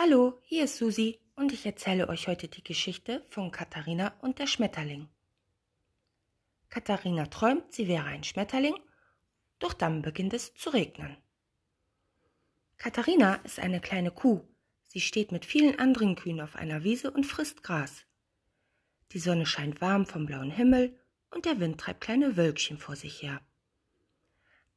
Hallo, 0.00 0.38
hier 0.44 0.62
ist 0.62 0.76
Susi 0.76 1.18
und 1.34 1.52
ich 1.52 1.66
erzähle 1.66 2.08
euch 2.08 2.28
heute 2.28 2.46
die 2.46 2.62
Geschichte 2.62 3.26
von 3.30 3.50
Katharina 3.50 4.14
und 4.20 4.38
der 4.38 4.46
Schmetterling. 4.46 5.08
Katharina 6.68 7.26
träumt, 7.26 7.72
sie 7.72 7.88
wäre 7.88 8.04
ein 8.04 8.22
Schmetterling, 8.22 8.76
doch 9.58 9.72
dann 9.72 10.02
beginnt 10.02 10.34
es 10.34 10.54
zu 10.54 10.70
regnen. 10.70 11.16
Katharina 12.76 13.40
ist 13.42 13.58
eine 13.58 13.80
kleine 13.80 14.12
Kuh. 14.12 14.46
Sie 14.86 15.00
steht 15.00 15.32
mit 15.32 15.44
vielen 15.44 15.80
anderen 15.80 16.14
Kühen 16.14 16.40
auf 16.40 16.54
einer 16.54 16.84
Wiese 16.84 17.10
und 17.10 17.26
frisst 17.26 17.64
Gras. 17.64 18.04
Die 19.10 19.18
Sonne 19.18 19.46
scheint 19.46 19.80
warm 19.80 20.06
vom 20.06 20.26
blauen 20.26 20.52
Himmel 20.52 20.96
und 21.32 21.44
der 21.44 21.58
Wind 21.58 21.80
treibt 21.80 22.02
kleine 22.02 22.36
Wölkchen 22.36 22.78
vor 22.78 22.94
sich 22.94 23.20
her. 23.20 23.40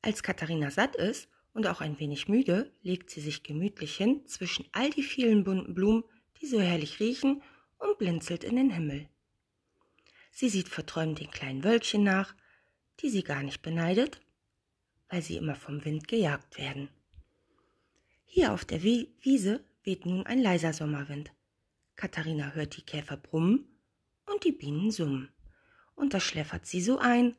Als 0.01 0.23
Katharina 0.23 0.71
satt 0.71 0.95
ist 0.95 1.29
und 1.53 1.67
auch 1.67 1.81
ein 1.81 1.99
wenig 1.99 2.27
müde, 2.27 2.71
legt 2.81 3.09
sie 3.09 3.21
sich 3.21 3.43
gemütlich 3.43 3.95
hin 3.95 4.25
zwischen 4.27 4.65
all 4.71 4.89
die 4.89 5.03
vielen 5.03 5.43
bunten 5.43 5.73
Blumen, 5.73 6.03
die 6.41 6.47
so 6.47 6.59
herrlich 6.59 6.99
riechen, 6.99 7.41
und 7.77 7.97
blinzelt 7.97 8.43
in 8.43 8.55
den 8.55 8.69
Himmel. 8.69 9.09
Sie 10.31 10.49
sieht 10.49 10.69
verträumt 10.69 11.19
den 11.19 11.31
kleinen 11.31 11.63
Wölkchen 11.63 12.03
nach, 12.03 12.35
die 12.99 13.09
sie 13.09 13.23
gar 13.23 13.43
nicht 13.43 13.61
beneidet, 13.61 14.21
weil 15.09 15.21
sie 15.21 15.35
immer 15.35 15.55
vom 15.55 15.83
Wind 15.83 16.07
gejagt 16.07 16.57
werden. 16.57 16.89
Hier 18.25 18.53
auf 18.53 18.63
der 18.63 18.81
Wiese 18.83 19.63
weht 19.83 20.05
nun 20.05 20.25
ein 20.25 20.39
leiser 20.41 20.73
Sommerwind. 20.73 21.31
Katharina 21.95 22.51
hört 22.53 22.77
die 22.77 22.83
Käfer 22.83 23.17
brummen 23.17 23.67
und 24.25 24.43
die 24.45 24.53
Bienen 24.53 24.91
summen. 24.91 25.29
Und 25.95 26.13
das 26.13 26.23
schläfert 26.23 26.65
sie 26.65 26.81
so 26.81 26.97
ein, 26.97 27.35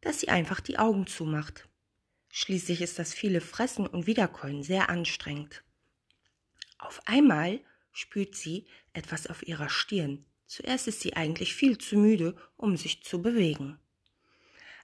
dass 0.00 0.20
sie 0.20 0.28
einfach 0.28 0.60
die 0.60 0.78
Augen 0.78 1.06
zumacht. 1.06 1.68
Schließlich 2.30 2.82
ist 2.82 2.98
das 2.98 3.14
viele 3.14 3.40
Fressen 3.40 3.86
und 3.86 4.06
Wiederkäuen 4.06 4.62
sehr 4.62 4.90
anstrengend. 4.90 5.64
Auf 6.78 7.00
einmal 7.06 7.60
spürt 7.92 8.34
sie 8.34 8.66
etwas 8.92 9.26
auf 9.26 9.46
ihrer 9.46 9.68
Stirn. 9.68 10.24
Zuerst 10.46 10.88
ist 10.88 11.00
sie 11.00 11.14
eigentlich 11.14 11.54
viel 11.54 11.78
zu 11.78 11.96
müde, 11.96 12.36
um 12.56 12.76
sich 12.76 13.02
zu 13.02 13.20
bewegen. 13.20 13.78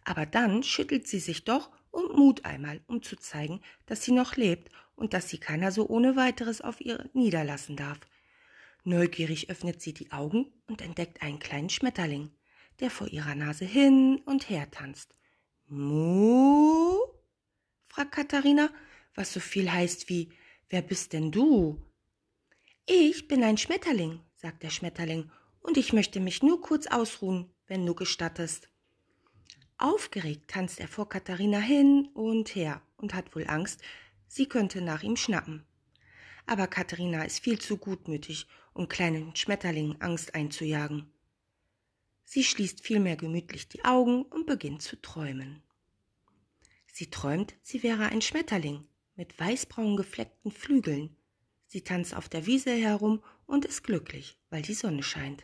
Aber 0.05 0.27
dann 0.27 0.63
schüttelt 0.63 1.07
sie 1.07 1.21
sich 1.21 1.45
doch 1.45 1.71
und 1.91 2.17
Mut 2.17 2.45
einmal, 2.45 2.81
um 2.87 3.03
zu 3.03 3.17
zeigen, 3.17 3.63
dass 3.87 4.03
sie 4.03 4.13
noch 4.13 4.37
lebt 4.37 4.71
und 4.97 5.15
dass 5.15 5.29
sie 5.29 5.39
keiner 5.39 5.73
so 5.73 5.89
ohne 5.89 6.17
weiteres 6.17 6.61
auf 6.61 6.81
ihr 6.81 7.09
niederlassen 7.15 7.77
darf. 7.77 8.01
Neugierig 8.83 9.49
öffnet 9.49 9.81
sie 9.81 9.95
die 9.95 10.13
Augen 10.13 10.53
und 10.67 10.83
entdeckt 10.83 11.23
einen 11.23 11.39
kleinen 11.39 11.71
Schmetterling, 11.71 12.31
der 12.81 12.91
vor 12.91 13.09
ihrer 13.09 13.35
Nase 13.35 13.65
hin 13.65 14.21
und 14.27 14.51
her 14.51 14.71
tanzt. 14.71 15.15
Mu? 15.69 17.14
Fragt 17.95 18.11
Katharina, 18.11 18.71
was 19.15 19.33
so 19.33 19.39
viel 19.39 19.71
heißt 19.71 20.09
wie 20.09 20.33
Wer 20.69 20.83
bist 20.83 21.13
denn 21.13 21.31
du? 21.31 21.81
Ich 22.87 23.29
bin 23.29 23.45
ein 23.45 23.57
Schmetterling, 23.57 24.19
sagt 24.35 24.65
der 24.65 24.71
Schmetterling, 24.71 25.31
und 25.61 25.77
ich 25.77 25.93
möchte 25.93 26.19
mich 26.19 26.43
nur 26.43 26.61
kurz 26.61 26.89
ausruhen, 26.89 27.55
wenn 27.69 27.87
du 27.87 27.95
gestattest. 27.95 28.69
Aufgeregt 29.79 30.51
tanzt 30.51 30.81
er 30.81 30.89
vor 30.89 31.09
Katharina 31.09 31.61
hin 31.61 32.09
und 32.15 32.57
her 32.57 32.83
und 32.97 33.15
hat 33.15 33.37
wohl 33.37 33.47
Angst, 33.47 33.81
sie 34.27 34.47
könnte 34.47 34.81
nach 34.81 35.05
ihm 35.05 35.17
schnappen. 35.17 35.65
Aber 36.47 36.67
Katharina 36.67 37.23
ist 37.23 37.45
viel 37.45 37.61
zu 37.61 37.77
gutmütig, 37.77 38.49
um 38.73 38.89
kleinen 38.89 39.37
Schmetterlingen 39.37 40.01
Angst 40.01 40.35
einzujagen. 40.35 41.13
Sie 42.25 42.43
schließt 42.43 42.85
vielmehr 42.85 43.17
gemütlich 43.17 43.69
die 43.69 43.85
Augen 43.85 44.25
und 44.25 44.47
beginnt 44.47 44.83
zu 44.83 45.01
träumen. 45.01 45.64
Sie 46.97 47.11
träumt, 47.11 47.57
sie 47.61 47.83
wäre 47.83 48.05
ein 48.05 48.23
Schmetterling 48.23 48.87
mit 49.17 49.37
weißbraun 49.37 49.97
gefleckten 49.97 50.53
Flügeln. 50.53 51.17
Sie 51.67 51.83
tanzt 51.83 52.15
auf 52.15 52.29
der 52.29 52.47
Wiese 52.47 52.71
herum 52.71 53.21
und 53.47 53.65
ist 53.65 53.83
glücklich, 53.83 54.39
weil 54.49 54.63
die 54.63 54.75
Sonne 54.75 55.03
scheint. 55.03 55.43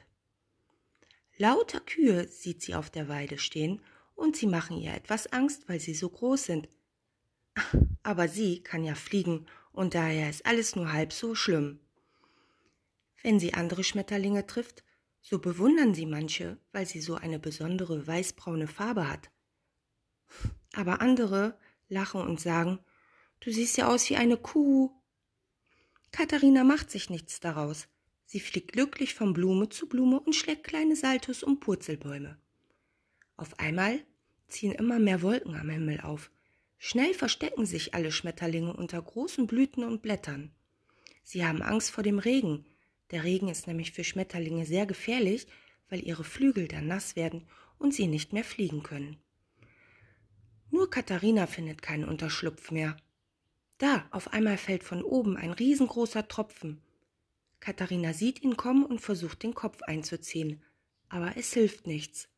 Lauter 1.38 1.80
Kühe 1.80 2.28
sieht 2.28 2.62
sie 2.62 2.76
auf 2.76 2.88
der 2.88 3.08
Weide 3.08 3.36
stehen 3.36 3.82
und 4.14 4.36
sie 4.36 4.46
machen 4.46 4.78
ihr 4.78 4.94
etwas 4.94 5.26
Angst, 5.32 5.68
weil 5.68 5.80
sie 5.80 5.92
so 5.92 6.08
groß 6.08 6.44
sind. 6.44 6.68
Aber 8.04 8.28
sie 8.28 8.62
kann 8.62 8.84
ja 8.84 8.94
fliegen 8.94 9.46
und 9.72 9.96
daher 9.96 10.30
ist 10.30 10.46
alles 10.46 10.76
nur 10.76 10.92
halb 10.92 11.12
so 11.12 11.34
schlimm. 11.34 11.80
Wenn 13.24 13.40
sie 13.40 13.54
andere 13.54 13.82
Schmetterlinge 13.82 14.46
trifft, 14.46 14.84
so 15.20 15.40
bewundern 15.40 15.94
sie 15.96 16.06
manche, 16.06 16.58
weil 16.70 16.86
sie 16.86 17.00
so 17.00 17.16
eine 17.16 17.40
besondere 17.40 18.06
weißbraune 18.06 18.68
Farbe 18.68 19.10
hat. 19.10 19.32
Aber 20.72 21.00
andere 21.00 21.58
lachen 21.88 22.20
und 22.20 22.40
sagen, 22.40 22.78
du 23.40 23.50
siehst 23.50 23.76
ja 23.76 23.88
aus 23.88 24.08
wie 24.10 24.16
eine 24.16 24.36
Kuh. 24.36 24.90
Katharina 26.12 26.64
macht 26.64 26.90
sich 26.90 27.10
nichts 27.10 27.40
daraus. 27.40 27.88
Sie 28.26 28.40
fliegt 28.40 28.72
glücklich 28.72 29.14
von 29.14 29.32
Blume 29.32 29.68
zu 29.68 29.88
Blume 29.88 30.20
und 30.20 30.36
schlägt 30.36 30.64
kleine 30.64 30.94
Saltus 30.94 31.42
um 31.42 31.58
Purzelbäume. 31.58 32.38
Auf 33.36 33.58
einmal 33.58 34.04
ziehen 34.46 34.72
immer 34.72 34.98
mehr 34.98 35.22
Wolken 35.22 35.56
am 35.56 35.68
Himmel 35.68 36.00
auf. 36.00 36.30
Schnell 36.78 37.12
verstecken 37.14 37.66
sich 37.66 37.94
alle 37.94 38.12
Schmetterlinge 38.12 38.72
unter 38.72 39.02
großen 39.02 39.46
Blüten 39.46 39.84
und 39.84 40.02
Blättern. 40.02 40.52
Sie 41.24 41.44
haben 41.44 41.62
Angst 41.62 41.90
vor 41.90 42.04
dem 42.04 42.18
Regen. 42.18 42.64
Der 43.10 43.24
Regen 43.24 43.48
ist 43.48 43.66
nämlich 43.66 43.92
für 43.92 44.04
Schmetterlinge 44.04 44.64
sehr 44.64 44.86
gefährlich, 44.86 45.46
weil 45.88 46.06
ihre 46.06 46.24
Flügel 46.24 46.68
dann 46.68 46.86
nass 46.86 47.16
werden 47.16 47.46
und 47.78 47.94
sie 47.94 48.06
nicht 48.06 48.32
mehr 48.32 48.44
fliegen 48.44 48.82
können. 48.82 49.16
Nur 50.70 50.88
Katharina 50.88 51.46
findet 51.46 51.82
keinen 51.82 52.04
Unterschlupf 52.04 52.70
mehr. 52.70 52.96
Da, 53.78 54.06
auf 54.10 54.32
einmal 54.32 54.56
fällt 54.56 54.84
von 54.84 55.02
oben 55.02 55.36
ein 55.36 55.52
riesengroßer 55.52 56.28
Tropfen. 56.28 56.80
Katharina 57.58 58.12
sieht 58.12 58.42
ihn 58.42 58.56
kommen 58.56 58.84
und 58.84 59.00
versucht 59.00 59.42
den 59.42 59.54
Kopf 59.54 59.82
einzuziehen, 59.82 60.62
aber 61.08 61.36
es 61.36 61.52
hilft 61.52 61.86
nichts. 61.86 62.28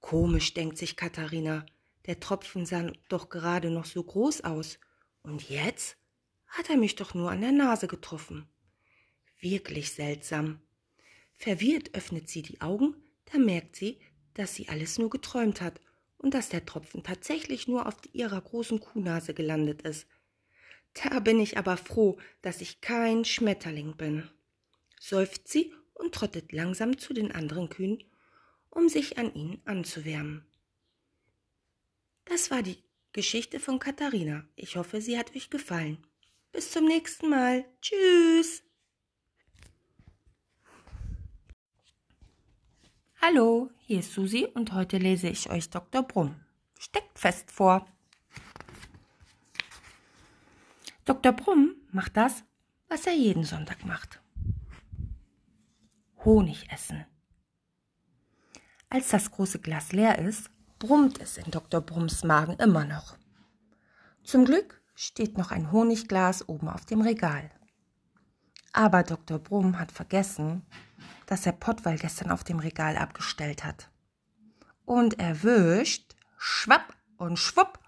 Komisch, 0.00 0.54
denkt 0.54 0.78
sich 0.78 0.96
Katharina, 0.96 1.66
der 2.06 2.20
Tropfen 2.20 2.66
sah 2.66 2.90
doch 3.08 3.28
gerade 3.28 3.70
noch 3.70 3.84
so 3.84 4.02
groß 4.02 4.42
aus. 4.42 4.78
Und 5.22 5.48
jetzt 5.48 5.96
hat 6.46 6.70
er 6.70 6.76
mich 6.76 6.94
doch 6.94 7.14
nur 7.14 7.30
an 7.30 7.40
der 7.40 7.52
Nase 7.52 7.88
getroffen. 7.88 8.46
Wirklich 9.40 9.92
seltsam. 9.92 10.60
Verwirrt 11.34 11.94
öffnet 11.94 12.28
sie 12.28 12.42
die 12.42 12.60
Augen, 12.60 12.94
da 13.26 13.38
merkt 13.38 13.76
sie, 13.76 13.98
dass 14.34 14.54
sie 14.54 14.68
alles 14.68 14.98
nur 14.98 15.10
geträumt 15.10 15.60
hat 15.60 15.80
und 16.18 16.34
dass 16.34 16.48
der 16.48 16.64
Tropfen 16.64 17.02
tatsächlich 17.02 17.68
nur 17.68 17.86
auf 17.86 17.94
ihrer 18.12 18.40
großen 18.40 18.80
Kuhnase 18.80 19.34
gelandet 19.34 19.82
ist. 19.82 20.06
Da 20.94 21.20
bin 21.20 21.40
ich 21.40 21.58
aber 21.58 21.76
froh, 21.76 22.18
dass 22.42 22.60
ich 22.60 22.80
kein 22.80 23.24
Schmetterling 23.24 23.96
bin. 23.96 24.28
Seufzt 24.98 25.48
sie 25.48 25.74
und 25.94 26.14
trottet 26.14 26.52
langsam 26.52 26.98
zu 26.98 27.12
den 27.12 27.32
anderen 27.32 27.68
Kühen, 27.68 28.02
um 28.70 28.88
sich 28.88 29.18
an 29.18 29.34
ihnen 29.34 29.60
anzuwärmen. 29.64 30.46
Das 32.24 32.50
war 32.50 32.62
die 32.62 32.82
Geschichte 33.12 33.60
von 33.60 33.78
Katharina. 33.78 34.46
Ich 34.56 34.76
hoffe, 34.76 35.00
sie 35.00 35.18
hat 35.18 35.34
euch 35.34 35.48
gefallen. 35.48 36.06
Bis 36.52 36.72
zum 36.72 36.86
nächsten 36.86 37.30
Mal. 37.30 37.64
Tschüss. 37.80 38.65
Hallo, 43.22 43.70
hier 43.78 44.00
ist 44.00 44.12
Susi 44.12 44.46
und 44.54 44.72
heute 44.72 44.98
lese 44.98 45.28
ich 45.28 45.50
euch 45.50 45.70
Dr. 45.70 46.02
Brumm. 46.02 46.36
Steckt 46.78 47.18
fest 47.18 47.50
vor. 47.50 47.86
Dr. 51.06 51.32
Brumm 51.32 51.74
macht 51.90 52.16
das, 52.16 52.44
was 52.88 53.06
er 53.06 53.14
jeden 53.14 53.44
Sonntag 53.44 53.84
macht. 53.84 54.20
Honig 56.24 56.70
essen. 56.70 57.06
Als 58.90 59.08
das 59.08 59.30
große 59.30 59.60
Glas 59.60 59.92
leer 59.92 60.18
ist, 60.18 60.50
brummt 60.78 61.18
es 61.18 61.38
in 61.38 61.50
Dr. 61.50 61.80
Brumms 61.80 62.22
Magen 62.22 62.56
immer 62.58 62.84
noch. 62.84 63.16
Zum 64.22 64.44
Glück 64.44 64.80
steht 64.94 65.38
noch 65.38 65.50
ein 65.50 65.72
Honigglas 65.72 66.48
oben 66.48 66.68
auf 66.68 66.84
dem 66.84 67.00
Regal. 67.00 67.50
Aber 68.76 69.04
Dr. 69.04 69.38
Brumm 69.38 69.78
hat 69.78 69.90
vergessen, 69.90 70.62
dass 71.24 71.46
er 71.46 71.52
Pottwall 71.52 71.96
gestern 71.96 72.30
auf 72.30 72.44
dem 72.44 72.58
Regal 72.58 72.98
abgestellt 72.98 73.64
hat. 73.64 73.90
Und 74.84 75.18
erwischt, 75.18 76.14
schwapp 76.36 76.94
und 77.16 77.38
schwupp, 77.38 77.78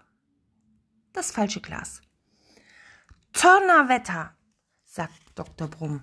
das 1.13 1.29
falsche 1.29 1.61
Glas. 1.61 2.01
Donnerwetter, 3.33 4.33
sagt 4.83 5.13
Dr. 5.35 5.67
Brumm. 5.67 6.01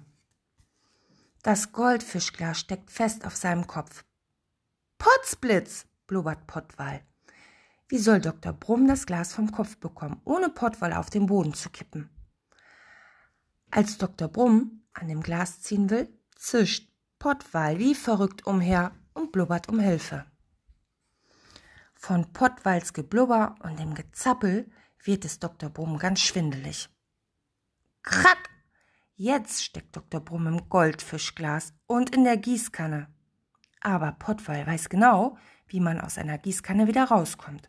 Das 1.42 1.72
Goldfischglas 1.72 2.60
steckt 2.60 2.92
fest 2.92 3.26
auf 3.26 3.34
seinem 3.34 3.66
Kopf. 3.66 4.04
Potzblitz, 4.98 5.86
blubbert 6.06 6.46
Pottwall. 6.46 7.02
Wie 7.88 7.98
soll 7.98 8.20
Dr. 8.20 8.52
Brumm 8.52 8.86
das 8.86 9.04
Glas 9.04 9.32
vom 9.34 9.50
Kopf 9.50 9.78
bekommen, 9.78 10.20
ohne 10.24 10.48
Pottwall 10.48 10.92
auf 10.92 11.10
den 11.10 11.26
Boden 11.26 11.54
zu 11.54 11.70
kippen? 11.70 12.08
Als 13.70 13.98
Dr. 13.98 14.28
Brumm 14.28 14.82
an 14.92 15.08
dem 15.08 15.22
Glas 15.22 15.60
ziehen 15.60 15.90
will, 15.90 16.08
zischt 16.34 16.90
Pottwal 17.18 17.78
wie 17.78 17.94
verrückt 17.94 18.46
umher 18.46 18.92
und 19.14 19.32
blubbert 19.32 19.68
um 19.68 19.80
Hilfe. 19.80 20.26
Von 21.94 22.32
Pottwals 22.32 22.92
Geblubber 22.92 23.56
und 23.62 23.78
dem 23.78 23.94
Gezappel 23.94 24.70
wird 25.02 25.24
es 25.24 25.38
Dr. 25.38 25.70
Brumm 25.70 25.98
ganz 25.98 26.20
schwindelig. 26.20 26.88
Krack! 28.02 28.50
Jetzt 29.14 29.64
steckt 29.64 29.96
Dr. 29.96 30.20
Brumm 30.20 30.46
im 30.46 30.69
Goldfischglas 30.69 31.72
und 31.86 32.14
in 32.14 32.24
der 32.24 32.36
Gießkanne. 32.36 33.08
Aber 33.80 34.12
Pottwal 34.12 34.66
weiß 34.66 34.88
genau, 34.88 35.38
wie 35.69 35.80
man 35.80 36.00
aus 36.00 36.19
einer 36.19 36.38
Gießkanne 36.38 36.86
wieder 36.86 37.04
rauskommt. 37.04 37.69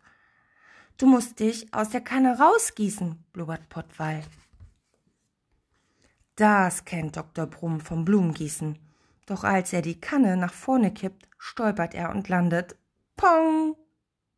Du 0.98 1.06
musst 1.06 1.40
dich 1.40 1.74
aus 1.74 1.90
der 1.90 2.02
Kanne 2.02 2.38
rausgießen, 2.38 3.24
blubbert 3.32 3.70
Pottwal. 3.70 4.24
Das 6.38 6.86
kennt 6.86 7.18
Dr. 7.18 7.48
Brumm 7.48 7.80
vom 7.80 8.06
Blumengießen. 8.06 8.78
Doch 9.26 9.44
als 9.44 9.74
er 9.74 9.82
die 9.82 10.00
Kanne 10.00 10.38
nach 10.38 10.54
vorne 10.54 10.94
kippt, 10.94 11.28
stolpert 11.40 11.96
er 11.96 12.12
und 12.12 12.30
landet, 12.30 12.76
pong, 13.16 13.76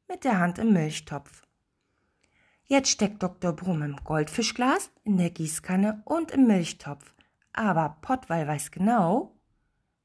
mit 0.07 0.24
der 0.24 0.40
Hand 0.40 0.60
im 0.60 0.72
Milchtopf. 0.72 1.42
Jetzt 2.63 2.90
steckt 2.90 3.22
Dr. 3.22 3.51
Brumm 3.51 3.81
im 3.81 3.98
Goldfischglas, 3.98 4.92
in 5.04 5.18
der 5.18 5.30
Gießkanne 5.30 6.01
und 6.06 6.31
im 6.31 6.48
Milchtopf. 6.48 7.13
Aber 7.51 7.98
Pottwal 8.01 8.48
weiß 8.48 8.72
genau, 8.72 9.36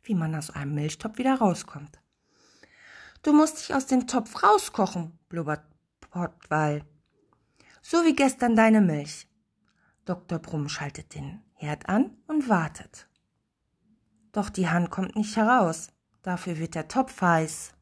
wie 0.02 0.16
man 0.16 0.34
aus 0.34 0.50
einem 0.50 0.74
Milchtopf 0.74 1.18
wieder 1.18 1.36
rauskommt. 1.36 2.00
Du 3.22 3.32
musst 3.32 3.60
dich 3.60 3.72
aus 3.72 3.86
dem 3.86 4.08
Topf 4.08 4.42
rauskochen, 4.42 5.16
blubbert 5.28 5.62
Pottwal. 6.00 6.84
So 7.82 8.04
wie 8.04 8.16
gestern 8.16 8.56
deine 8.56 8.80
Milch. 8.80 9.28
Dr. 10.04 10.40
Brumm 10.40 10.68
schaltet 10.68 11.14
den 11.14 11.43
Herd 11.54 11.88
an 11.88 12.16
und 12.26 12.48
wartet. 12.48 13.08
Doch 14.32 14.50
die 14.50 14.68
Hand 14.68 14.90
kommt 14.90 15.16
nicht 15.16 15.36
heraus. 15.36 15.88
Dafür 16.22 16.58
wird 16.58 16.74
der 16.74 16.88
Topf 16.88 17.20
heiß. 17.20 17.72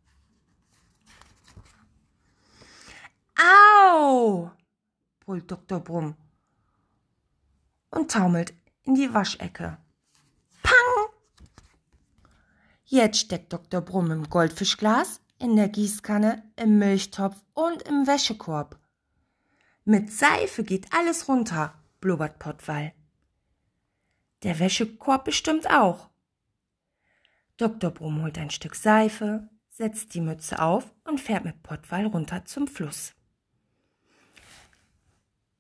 Au! 3.39 4.51
brüllt 5.21 5.51
Dr. 5.51 5.81
Brumm 5.81 6.15
und 7.91 8.11
taumelt 8.11 8.53
in 8.83 8.95
die 8.95 9.13
Waschecke. 9.15 9.79
Pang! 10.63 11.09
Jetzt 12.85 13.21
steckt 13.21 13.53
Dr. 13.53 13.81
Brumm 13.81 14.11
im 14.11 14.29
Goldfischglas, 14.29 15.21
in 15.39 15.57
der 15.57 15.69
Gießkanne, 15.69 16.43
im 16.57 16.79
Milchtopf 16.79 17.43
und 17.55 17.83
im 17.83 18.07
Wäschekorb. 18.07 18.79
Mit 19.85 20.13
Seife 20.13 20.63
geht 20.63 20.93
alles 20.93 21.29
runter, 21.29 21.75
blubbert 22.01 22.39
Pottwall. 22.39 22.93
Der 24.43 24.59
Wäschekorb 24.59 25.25
bestimmt 25.25 25.71
auch. 25.71 26.11
Dr. 27.57 27.91
Brumm 27.91 28.23
holt 28.23 28.39
ein 28.39 28.51
Stück 28.51 28.75
Seife, 28.75 29.49
setzt 29.69 30.15
die 30.15 30.21
Mütze 30.21 30.61
auf 30.61 30.93
und 31.05 31.21
fährt 31.21 31.45
mit 31.45 31.63
Pottwall 31.63 32.07
runter 32.07 32.45
zum 32.45 32.67
Fluss. 32.67 33.15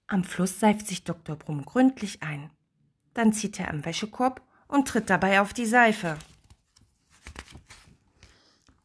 Am 0.08 0.24
Fluss 0.24 0.58
seift 0.58 0.86
sich 0.86 1.04
Dr. 1.04 1.36
Brumm 1.36 1.64
gründlich 1.64 2.22
ein. 2.22 2.50
Dann 3.14 3.32
zieht 3.32 3.60
er 3.60 3.70
am 3.70 3.84
Wäschekorb 3.84 4.42
und 4.68 4.88
tritt 4.88 5.10
dabei 5.10 5.40
auf 5.40 5.52
die 5.52 5.66
Seife. 5.66 6.18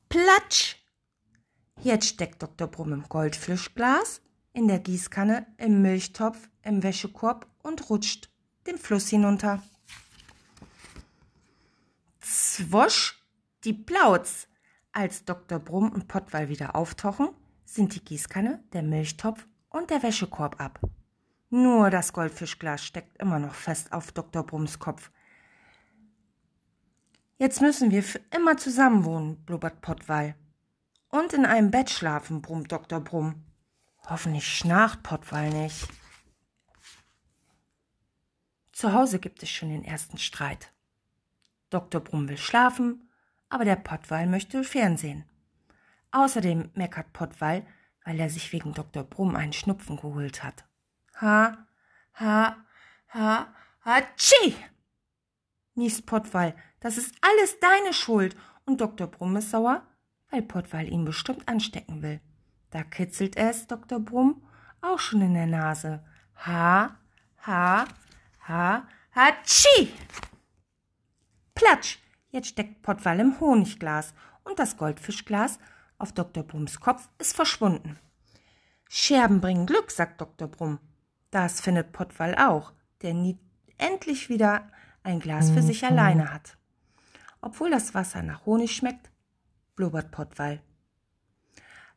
Platsch! 0.09 0.75
Jetzt 1.81 2.07
steckt 2.07 2.41
Dr. 2.41 2.67
Brumm 2.67 2.93
im 2.93 3.03
Goldfischglas, 3.03 4.21
in 4.53 4.67
der 4.67 4.79
Gießkanne, 4.79 5.45
im 5.57 5.81
Milchtopf, 5.81 6.49
im 6.61 6.83
Wäschekorb 6.83 7.47
und 7.63 7.89
rutscht 7.89 8.29
den 8.65 8.77
Fluss 8.77 9.09
hinunter. 9.09 9.61
Zwosch, 12.57 13.23
die 13.65 13.73
Plauz! 13.73 14.47
Als 14.91 15.25
Dr. 15.25 15.59
Brumm 15.59 15.91
und 15.91 16.07
Pottwall 16.07 16.49
wieder 16.49 16.75
auftauchen, 16.75 17.29
sind 17.65 17.93
die 17.93 18.03
Gießkanne, 18.03 18.63
der 18.73 18.81
Milchtopf 18.81 19.45
und 19.69 19.91
der 19.91 20.01
Wäschekorb 20.01 20.59
ab. 20.59 20.79
Nur 21.51 21.91
das 21.91 22.13
Goldfischglas 22.13 22.83
steckt 22.83 23.21
immer 23.21 23.37
noch 23.37 23.53
fest 23.53 23.93
auf 23.93 24.11
Dr. 24.11 24.43
Brumms 24.43 24.79
Kopf. 24.79 25.11
Jetzt 27.37 27.61
müssen 27.61 27.91
wir 27.91 28.01
für 28.01 28.21
immer 28.35 28.57
zusammen 28.57 29.05
wohnen, 29.05 29.45
blubbert 29.45 29.81
Pottwal. 29.81 30.33
Und 31.09 31.33
in 31.33 31.45
einem 31.45 31.69
Bett 31.69 31.91
schlafen, 31.91 32.41
brummt 32.41 32.71
Dr. 32.71 33.01
Brumm. 33.01 33.45
Hoffentlich 34.09 34.47
schnarcht 34.47 35.03
Pottwal 35.03 35.51
nicht. 35.51 35.87
Zu 38.71 38.93
Hause 38.93 39.19
gibt 39.19 39.43
es 39.43 39.51
schon 39.51 39.69
den 39.69 39.83
ersten 39.83 40.17
Streit. 40.17 40.71
Dr. 41.69 42.01
Brumm 42.01 42.29
will 42.29 42.37
schlafen, 42.37 43.09
aber 43.49 43.65
der 43.65 43.75
Pottwal 43.75 44.27
möchte 44.27 44.63
Fernsehen. 44.63 45.25
Außerdem 46.11 46.71
meckert 46.73 47.13
Pottwal, 47.13 47.65
weil 48.05 48.19
er 48.19 48.29
sich 48.29 48.51
wegen 48.53 48.73
Dr. 48.73 49.03
Brumm 49.03 49.35
einen 49.35 49.53
Schnupfen 49.53 49.97
geholt 49.97 50.43
hat. 50.43 50.65
Ha, 51.19 51.57
ha, 52.13 52.57
ha, 53.09 53.47
hatschi! 53.81 54.55
niest 55.77 56.05
Pottwal. 56.05 56.55
Das 56.79 56.97
ist 56.97 57.15
alles 57.21 57.59
deine 57.59 57.93
Schuld. 57.93 58.35
Und 58.65 58.81
Dr. 58.81 59.07
Brumm 59.07 59.37
ist 59.37 59.51
sauer, 59.51 59.83
weil 60.29 60.41
Pottwal 60.41 60.87
ihn 60.91 61.05
bestimmt 61.05 61.47
anstecken 61.47 62.01
will. 62.01 62.19
Da 62.71 62.83
kitzelt 62.83 63.37
es 63.37 63.67
Dr. 63.67 63.99
Brumm 63.99 64.41
auch 64.81 64.99
schon 64.99 65.21
in 65.21 65.33
der 65.33 65.47
Nase. 65.47 66.03
Ha, 66.45 66.97
ha, 67.45 67.85
ha, 68.47 68.87
hatschi! 69.15 69.93
Platsch! 71.67 71.97
Jetzt 72.29 72.47
steckt 72.47 72.81
Pottwal 72.81 73.19
im 73.19 73.41
Honigglas 73.41 74.13
und 74.45 74.57
das 74.57 74.77
Goldfischglas 74.77 75.59
auf 75.97 76.13
Dr. 76.13 76.43
Brumms 76.43 76.79
Kopf 76.79 77.09
ist 77.17 77.35
verschwunden. 77.35 77.99
Scherben 78.87 79.41
bringen 79.41 79.65
Glück, 79.65 79.91
sagt 79.91 80.21
Dr. 80.21 80.47
Brumm. 80.47 80.79
Das 81.29 81.59
findet 81.59 81.91
Pottwall 81.91 82.35
auch, 82.35 82.71
der 83.01 83.13
nie 83.13 83.37
endlich 83.77 84.29
wieder 84.29 84.71
ein 85.03 85.19
Glas 85.19 85.51
für 85.51 85.61
sich 85.61 85.81
mhm. 85.81 85.89
alleine 85.89 86.33
hat. 86.33 86.57
Obwohl 87.41 87.69
das 87.69 87.93
Wasser 87.93 88.23
nach 88.23 88.45
Honig 88.45 88.73
schmeckt, 88.73 89.11
blubbert 89.75 90.11
Pottwall. 90.11 90.61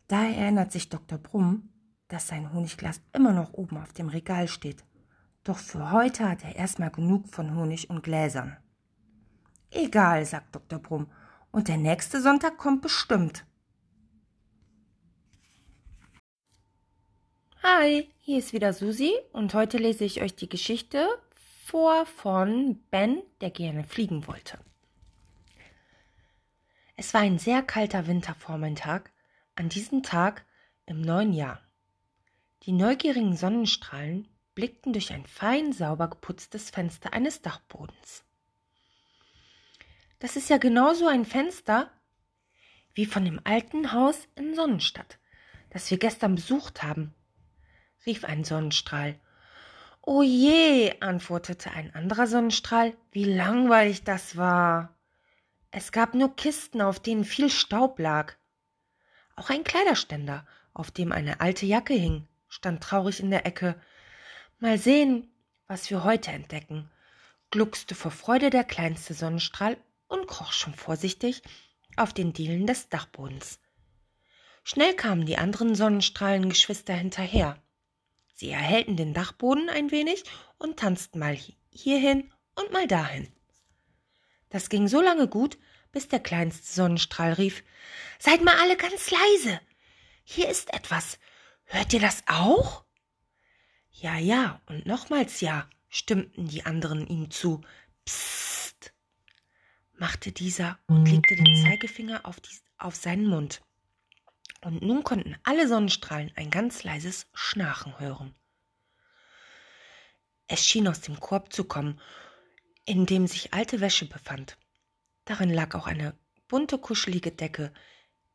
Da 0.09 0.25
erinnert 0.25 0.73
sich 0.73 0.89
Dr. 0.89 1.19
Brumm, 1.19 1.69
dass 2.09 2.27
sein 2.27 2.53
Honigglas 2.53 3.01
immer 3.13 3.33
noch 3.33 3.53
oben 3.53 3.77
auf 3.77 3.93
dem 3.93 4.09
Regal 4.09 4.49
steht. 4.49 4.83
Doch 5.45 5.59
für 5.59 5.93
heute 5.93 6.29
hat 6.29 6.43
er 6.43 6.57
erstmal 6.57 6.91
genug 6.91 7.29
von 7.29 7.55
Honig 7.55 7.89
und 7.89 8.03
Gläsern. 8.03 8.57
Egal, 9.71 10.25
sagt 10.27 10.55
Dr. 10.55 10.79
Brumm, 10.79 11.11
und 11.53 11.69
der 11.69 11.77
nächste 11.77 12.21
Sonntag 12.21 12.59
kommt 12.59 12.83
bestimmt. 12.83 13.45
Hi, 17.63 18.11
hier 18.19 18.39
ist 18.39 18.53
wieder 18.53 18.73
Susi 18.73 19.13
und 19.33 19.55
heute 19.55 19.79
lese 19.79 20.05
ich 20.05 20.23
euch 20.23 20.35
die 20.35 20.49
Geschichte 20.49 21.09
vor 21.65 22.07
von 22.07 22.81
Ben, 22.91 23.23
der 23.41 23.51
gerne 23.51 23.85
fliegen 23.85 24.27
wollte. 24.27 24.59
Es 26.97 27.15
war 27.15 27.21
ein 27.21 27.39
sehr 27.39 27.63
kalter 27.63 28.07
Wintervormittag 28.07 29.05
an 29.55 29.69
diesem 29.69 30.03
Tag 30.03 30.45
im 30.87 31.01
neuen 31.01 31.33
Jahr. 31.33 31.61
Die 32.65 32.73
neugierigen 32.73 33.37
Sonnenstrahlen 33.37 34.29
blickten 34.55 34.93
durch 34.93 35.13
ein 35.13 35.27
fein 35.27 35.73
sauber 35.73 36.09
geputztes 36.09 36.71
Fenster 36.71 37.13
eines 37.13 37.41
Dachbodens. 37.41 38.25
Das 40.21 40.37
ist 40.37 40.51
ja 40.51 40.59
genauso 40.59 41.09
ein 41.09 41.25
Fenster 41.25 41.91
wie 42.95 43.07
von 43.07 43.25
dem 43.25 43.41
alten 43.45 43.93
Haus 43.93 44.29
in 44.35 44.55
Sonnenstadt, 44.55 45.19
das 45.71 45.91
wir 45.91 45.99
gestern 45.99 46.35
besucht 46.35 46.83
haben, 46.83 47.15
rief 48.05 48.25
ein 48.25 48.45
Sonnenstrahl. 48.45 49.19
O 50.03 50.23
je, 50.23 50.95
antwortete 51.01 51.71
ein 51.71 51.95
anderer 51.95 52.27
Sonnenstrahl, 52.27 52.95
wie 53.13 53.25
langweilig 53.25 54.05
das 54.05 54.37
war. 54.37 54.95
Es 55.71 55.91
gab 55.91 56.15
nur 56.15 56.37
Kisten, 56.37 56.83
auf 56.83 57.01
denen 57.01 57.25
viel 57.25 57.49
Staub 57.49 57.99
lag. 57.99 58.35
Auch 59.37 59.49
ein 59.49 59.65
Kleiderständer, 59.65 60.47
auf 60.75 60.91
dem 60.91 61.13
eine 61.13 61.41
alte 61.41 61.65
Jacke 61.65 61.95
hing, 61.95 62.29
stand 62.49 62.83
traurig 62.83 63.21
in 63.21 63.31
der 63.31 63.47
Ecke. 63.47 63.81
Mal 64.59 64.77
sehen, 64.77 65.33
was 65.67 65.89
wir 65.89 66.05
heute 66.05 66.33
entdecken, 66.33 66.91
gluckste 67.51 67.95
vor 67.95 68.11
Freude 68.11 68.51
der 68.51 68.65
kleinste 68.65 69.15
Sonnenstrahl 69.15 69.79
und 70.11 70.27
kroch 70.27 70.53
schon 70.53 70.75
vorsichtig 70.75 71.43
auf 71.97 72.13
den 72.13 72.33
Dielen 72.33 72.67
des 72.67 72.89
Dachbodens. 72.89 73.59
Schnell 74.63 74.95
kamen 74.95 75.25
die 75.25 75.39
anderen 75.39 75.75
Sonnenstrahlengeschwister 75.75 76.95
hinterher. 76.95 77.63
Sie 78.35 78.51
erhellten 78.51 78.97
den 78.97 79.15
Dachboden 79.15 79.69
ein 79.69 79.91
wenig 79.91 80.25
und 80.59 80.79
tanzten 80.79 81.19
mal 81.19 81.39
hierhin 81.71 82.31
und 82.55 82.73
mal 82.73 82.87
dahin. 82.87 83.33
Das 84.51 84.69
ging 84.69 84.89
so 84.89 85.01
lange 85.01 85.29
gut, 85.29 85.59
bis 85.93 86.09
der 86.09 86.21
kleinste 86.21 86.73
Sonnenstrahl 86.73 87.33
rief 87.33 87.65
Seid 88.19 88.43
mal 88.45 88.57
alle 88.61 88.77
ganz 88.77 89.11
leise. 89.11 89.61
Hier 90.25 90.49
ist 90.49 90.73
etwas. 90.75 91.19
Hört 91.65 91.93
ihr 91.93 92.01
das 92.01 92.23
auch? 92.27 92.85
Ja, 93.93 94.19
ja 94.19 94.61
und 94.67 94.87
nochmals 94.87 95.41
ja, 95.41 95.69
stimmten 95.89 96.49
die 96.49 96.65
anderen 96.67 97.07
ihm 97.07 97.31
zu. 97.31 97.63
Psst, 98.05 98.60
machte 100.01 100.33
dieser 100.33 100.79
und 100.87 101.07
legte 101.07 101.37
den 101.37 101.63
Zeigefinger 101.63 102.27
auf, 102.27 102.41
die, 102.41 102.51
auf 102.79 102.97
seinen 102.97 103.27
Mund 103.27 103.63
und 104.63 104.83
nun 104.83 105.05
konnten 105.05 105.37
alle 105.43 105.69
Sonnenstrahlen 105.69 106.33
ein 106.37 106.51
ganz 106.51 106.85
leises 106.85 107.27
Schnarchen 107.33 107.99
hören. 107.99 108.35
Es 110.49 110.67
schien 110.67 110.89
aus 110.89 111.01
dem 111.01 111.19
Korb 111.21 111.53
zu 111.53 111.65
kommen. 111.65 112.01
in 112.87 113.07
dem 113.07 113.29
sich 113.29 113.53
alte 113.55 113.81
Wäsche 113.81 114.07
befand. 114.07 114.57
Darin 115.25 115.51
lag 115.51 115.77
auch 115.77 115.87
eine 115.87 116.17
bunte, 116.49 116.77
kuschelige 116.77 117.31
Decke, 117.31 117.73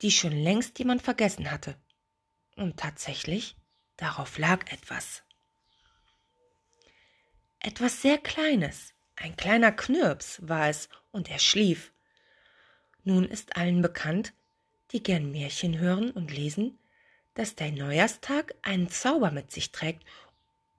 die 0.01 0.11
schon 0.11 0.31
längst 0.31 0.79
jemand 0.79 1.01
vergessen 1.01 1.51
hatte. 1.51 1.75
Und 2.55 2.77
tatsächlich, 2.77 3.57
darauf 3.97 4.37
lag 4.37 4.71
etwas. 4.71 5.23
Etwas 7.59 8.01
sehr 8.01 8.17
Kleines, 8.17 8.93
ein 9.17 9.35
kleiner 9.35 9.73
Knirps 9.73 10.39
war 10.47 10.69
es, 10.69 10.87
und 11.15 11.31
er 11.31 11.39
schlief. 11.39 11.93
Nun 13.05 13.23
ist 13.23 13.55
allen 13.55 13.81
bekannt, 13.81 14.33
die 14.91 15.01
gern 15.01 15.31
Märchen 15.31 15.79
hören 15.79 16.11
und 16.11 16.31
lesen, 16.31 16.77
dass 17.33 17.55
der 17.55 17.71
Neujahrstag 17.71 18.53
einen 18.61 18.89
Zauber 18.89 19.31
mit 19.31 19.51
sich 19.51 19.71
trägt 19.71 20.03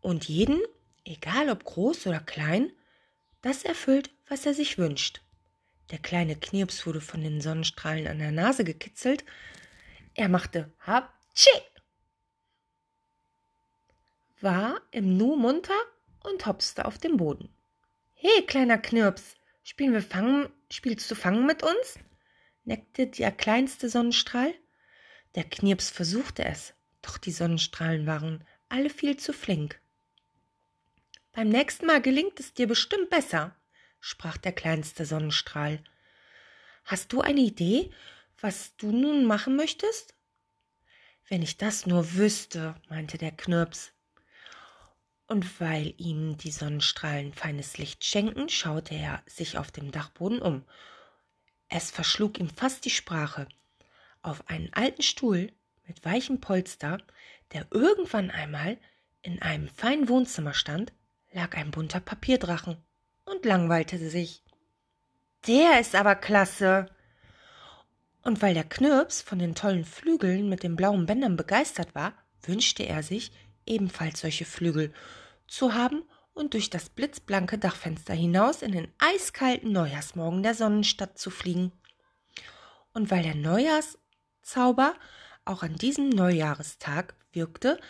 und 0.00 0.28
jeden, 0.28 0.60
egal 1.04 1.48
ob 1.48 1.64
groß 1.64 2.06
oder 2.06 2.20
klein, 2.20 2.70
das 3.40 3.64
erfüllt, 3.64 4.10
was 4.28 4.44
er 4.44 4.54
sich 4.54 4.76
wünscht. 4.78 5.22
Der 5.90 5.98
kleine 5.98 6.36
Knirps 6.36 6.86
wurde 6.86 7.00
von 7.00 7.22
den 7.22 7.40
Sonnenstrahlen 7.40 8.06
an 8.06 8.18
der 8.18 8.32
Nase 8.32 8.64
gekitzelt. 8.64 9.24
Er 10.14 10.28
machte 10.28 10.70
Haptschi, 10.80 11.62
war 14.40 14.80
im 14.90 15.16
Nu 15.16 15.36
munter 15.36 15.80
und 16.24 16.44
hopste 16.44 16.84
auf 16.84 16.98
dem 16.98 17.16
Boden. 17.16 17.48
He, 18.14 18.42
kleiner 18.46 18.78
Knirps, 18.78 19.36
spielen 19.66 19.92
wir 19.92 20.02
Fangen, 20.02 20.48
spielst 20.70 21.10
du 21.10 21.16
Fangen 21.16 21.44
mit 21.44 21.64
uns? 21.64 21.98
neckte 22.64 23.08
der 23.08 23.32
kleinste 23.32 23.88
Sonnenstrahl. 23.88 24.54
Der 25.34 25.42
Knirps 25.42 25.90
versuchte 25.90 26.44
es, 26.44 26.72
doch 27.02 27.18
die 27.18 27.32
Sonnenstrahlen 27.32 28.06
waren 28.06 28.44
alle 28.68 28.90
viel 28.90 29.16
zu 29.16 29.32
flink. 29.32 29.80
Beim 31.32 31.48
nächsten 31.48 31.86
Mal 31.86 32.00
gelingt 32.00 32.38
es 32.38 32.54
dir 32.54 32.68
bestimmt 32.68 33.10
besser, 33.10 33.56
sprach 33.98 34.36
der 34.36 34.52
kleinste 34.52 35.04
Sonnenstrahl. 35.04 35.82
Hast 36.84 37.12
du 37.12 37.20
eine 37.20 37.40
Idee, 37.40 37.90
was 38.40 38.76
du 38.76 38.92
nun 38.92 39.24
machen 39.24 39.56
möchtest? 39.56 40.14
Wenn 41.28 41.42
ich 41.42 41.56
das 41.56 41.86
nur 41.86 42.14
wüsste, 42.14 42.76
meinte 42.88 43.18
der 43.18 43.32
Knirps. 43.32 43.92
Und 45.28 45.60
weil 45.60 45.94
ihm 45.96 46.36
die 46.36 46.52
Sonnenstrahlen 46.52 47.32
feines 47.32 47.78
Licht 47.78 48.04
schenken, 48.04 48.48
schaute 48.48 48.94
er 48.94 49.22
sich 49.26 49.58
auf 49.58 49.72
dem 49.72 49.90
Dachboden 49.90 50.40
um. 50.40 50.64
Es 51.68 51.90
verschlug 51.90 52.38
ihm 52.38 52.48
fast 52.48 52.84
die 52.84 52.90
Sprache. 52.90 53.48
Auf 54.22 54.48
einen 54.48 54.72
alten 54.72 55.02
Stuhl 55.02 55.52
mit 55.86 56.04
weichem 56.04 56.40
Polster, 56.40 56.98
der 57.52 57.66
irgendwann 57.70 58.30
einmal 58.30 58.78
in 59.22 59.42
einem 59.42 59.68
feinen 59.68 60.08
Wohnzimmer 60.08 60.54
stand, 60.54 60.92
lag 61.32 61.56
ein 61.56 61.72
bunter 61.72 62.00
Papierdrachen 62.00 62.76
und 63.24 63.44
langweilte 63.44 63.98
sich. 63.98 64.44
Der 65.46 65.80
ist 65.80 65.94
aber 65.94 66.14
klasse. 66.14 66.86
Und 68.22 68.42
weil 68.42 68.54
der 68.54 68.64
Knirps 68.64 69.22
von 69.22 69.38
den 69.38 69.54
tollen 69.54 69.84
Flügeln 69.84 70.48
mit 70.48 70.62
den 70.62 70.76
blauen 70.76 71.06
Bändern 71.06 71.36
begeistert 71.36 71.94
war, 71.94 72.14
wünschte 72.42 72.84
er 72.84 73.02
sich, 73.02 73.32
ebenfalls 73.66 74.20
solche 74.20 74.44
Flügel 74.44 74.92
zu 75.46 75.74
haben 75.74 76.02
und 76.32 76.54
durch 76.54 76.70
das 76.70 76.88
blitzblanke 76.88 77.58
Dachfenster 77.58 78.14
hinaus 78.14 78.62
in 78.62 78.72
den 78.72 78.88
eiskalten 78.98 79.72
Neujahrsmorgen 79.72 80.42
der 80.42 80.54
Sonnenstadt 80.54 81.18
zu 81.18 81.30
fliegen. 81.30 81.72
Und 82.92 83.10
weil 83.10 83.22
der 83.22 83.34
Neujahrszauber 83.34 84.94
auch 85.44 85.62
an 85.62 85.76
diesem 85.76 86.08
Neujahrestag 86.08 87.14
wirkte, 87.32 87.80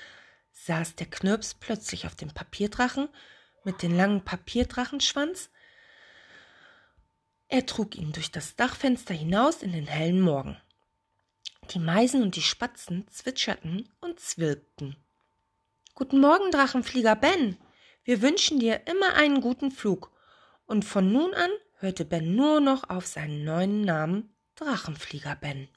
saß 0.52 0.94
der 0.96 1.06
Knirps 1.06 1.54
plötzlich 1.54 2.06
auf 2.06 2.14
dem 2.14 2.30
Papierdrachen 2.30 3.08
mit 3.64 3.82
dem 3.82 3.94
langen 3.96 4.24
Papierdrachenschwanz 4.24 5.50
er 7.48 7.64
trug 7.64 7.94
ihn 7.94 8.12
durch 8.12 8.32
das 8.32 8.56
Dachfenster 8.56 9.14
hinaus 9.14 9.62
in 9.62 9.72
den 9.72 9.86
hellen 9.86 10.20
Morgen. 10.20 10.56
Die 11.70 11.78
Meisen 11.78 12.22
und 12.22 12.34
die 12.34 12.42
Spatzen 12.42 13.06
zwitscherten 13.08 13.88
und 14.00 14.18
zwirpten. 14.18 14.96
Guten 15.98 16.20
Morgen, 16.20 16.50
Drachenflieger 16.50 17.16
Ben. 17.16 17.56
Wir 18.04 18.20
wünschen 18.20 18.60
dir 18.60 18.86
immer 18.86 19.14
einen 19.14 19.40
guten 19.40 19.70
Flug. 19.70 20.12
Und 20.66 20.84
von 20.84 21.10
nun 21.10 21.32
an 21.32 21.48
hörte 21.78 22.04
Ben 22.04 22.36
nur 22.36 22.60
noch 22.60 22.90
auf 22.90 23.06
seinen 23.06 23.44
neuen 23.44 23.80
Namen 23.80 24.36
Drachenflieger 24.56 25.36
Ben. 25.36 25.68